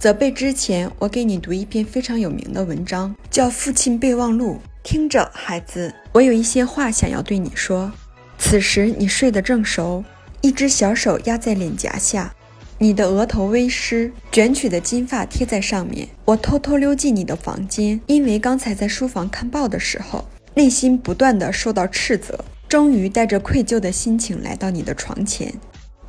[0.00, 4.54] 责备之前，我给你读一篇非常有名的文章，叫《父亲备忘录》。
[4.82, 7.92] 听着，孩子，我有一些话想要对你说。
[8.38, 10.02] 此时你睡得正熟，
[10.40, 12.34] 一只小手压在脸颊下，
[12.78, 16.08] 你的额头微湿，卷曲的金发贴在上面。
[16.24, 25.52] 我偷偷溜进你的房间，因为刚才在书房看报的时候，内心不断的受到斥责，终于带着愧疚的心情来到你的床前。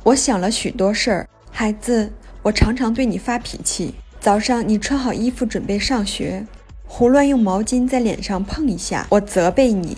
[0.02, 2.10] 我想了许多事儿，孩子。
[2.42, 3.94] 我常常对你发脾气。
[4.20, 6.46] 早上你穿好衣服准备上学，
[6.84, 9.96] 胡乱用毛巾在脸上碰一下，我责备你；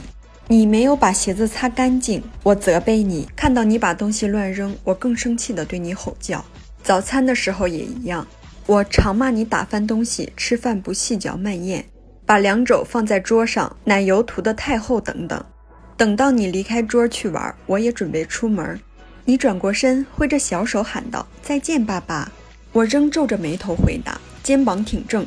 [0.49, 6.45] 你没有把鞋子擦干净，我责备你；看到你把东西乱扔，我更生气地对你吼叫。
[6.83, 8.27] 早餐的时候也一样，
[8.67, 11.85] 我常骂你打翻东西，吃饭不细嚼慢咽，
[12.25, 15.45] 把凉肘放在桌上，奶油涂得太厚等等。
[15.97, 18.81] 等到你离开桌去玩，我也准备出门。
[19.27, 22.31] 你转过身，挥着小手喊道：“再见，爸爸。”
[22.73, 25.27] 我仍皱着眉头回答，肩膀挺正。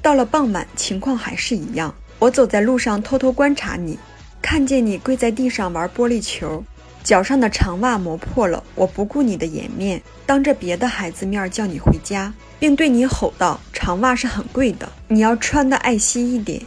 [0.00, 1.94] 到了傍晚，情况还是一样。
[2.18, 3.98] 我走在路上，偷偷观察你，
[4.40, 6.64] 看见你跪在地上玩玻璃球，
[7.02, 8.62] 脚上的长袜磨破了。
[8.74, 16.62] 我不顾你的颜面，当着别的孩子面叫你回家，并对你吼道：“长袜是很贵的，你要穿的爱惜一点。”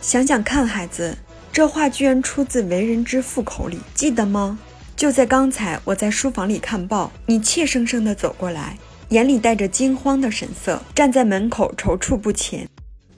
[0.00, 1.18] 想想看，孩子，
[1.52, 4.58] 这话居然出自为人之父口里，记得吗？
[4.96, 8.78] 就在刚才，我在书房里看报，你怯生生地走过来，
[9.08, 12.68] 眼里带着惊慌的神色，站在门口踌躇不前。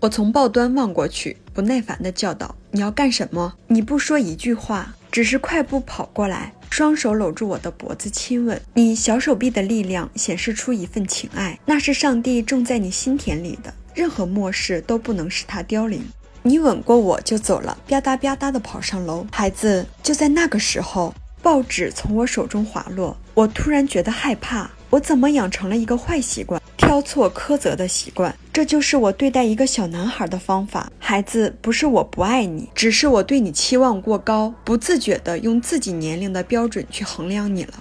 [0.01, 3.55] 我从报端望过去，不耐烦地叫道：“你要干什么？
[3.67, 8.61] 你不说一句话，只是快步跑过来，双手搂住我的脖子亲吻。
[8.73, 16.03] 你小手臂的力量显示出一份情爱，那是上帝种在你心田里的，任何漠视都不能使它凋零。
[16.43, 19.27] 你吻过我就走了，吧嗒吧嗒地跑上楼。
[19.31, 21.15] 孩子，就在那个时候。”
[21.47, 24.69] 报纸从我手中滑落，我突然觉得害怕。
[24.91, 28.37] 我怎么养成了一个坏习惯，挑错苛责的习惯？
[28.53, 30.91] 这就是我对待一个小男孩的方法。
[30.99, 37.75] 孩子，不是我不爱你，只是我对你期望过高，不自觉地用自己年龄的标准去衡量你了。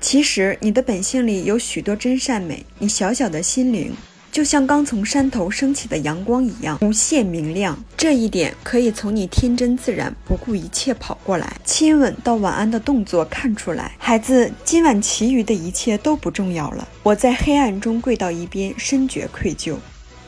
[0.00, 3.94] 其实你的本性里有许多真善美，你小小的心灵。
[4.34, 13.94] 就像刚从山头升起的阳光一样无限明亮，这一点可以从你天真自然、不顾一切跑过来亲吻到晚安的动作看出来。
[13.96, 16.88] 孩子，今晚其余的一切都不重要了。
[17.04, 19.76] 我在黑暗中跪到一边，深觉愧疚，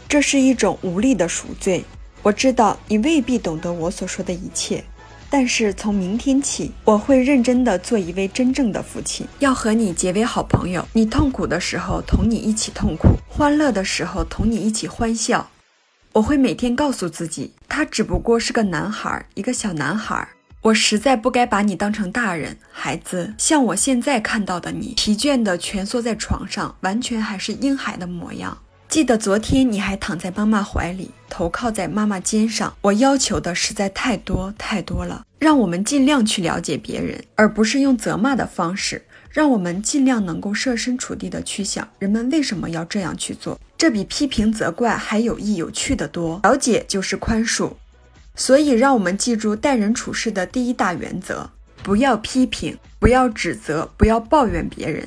[0.08, 1.84] 这是一种无力的赎罪。
[2.22, 4.84] 我知道你未必懂得我所说的一切。
[5.28, 10.86] 但是从明天起，我会认真的做一位真正的父亲，要和你结为好朋友。
[10.92, 15.50] 你痛苦的时候，同你一起痛苦；欢乐的时候，同你一起欢笑。
[16.12, 20.26] 我会每天告诉自己，他只不过是个男孩，一个小男孩。
[20.62, 23.34] 我实在不该把你当成大人，孩子。
[23.38, 28.56] 像我现在看到的你，疲倦的蜷缩在床上，完全还是婴孩的模样。
[28.88, 32.74] 记得昨天你还躺在妈妈怀里，头靠在妈妈肩上。
[32.80, 39.04] 我要求的实在太多太多了，让我们尽量去了解别人，而不是用责骂的方式。
[39.30, 43.60] 让我们尽量能够设身处地的去想，人们为什么要这样去做？
[43.76, 46.40] 这比批评责怪还有益有趣的多。
[46.44, 47.74] 了解就是宽恕，
[48.34, 51.50] 所以让我们记住待人处事的第一大原则：
[51.82, 55.06] 不要批评，不要指责，不要抱怨别人。